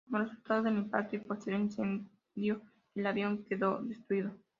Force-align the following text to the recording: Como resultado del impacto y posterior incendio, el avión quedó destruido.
Como 0.05 0.23
resultado 0.23 0.63
del 0.63 0.77
impacto 0.79 1.15
y 1.15 1.19
posterior 1.19 1.61
incendio, 1.61 2.61
el 2.95 3.05
avión 3.05 3.43
quedó 3.47 3.83
destruido. 3.83 4.31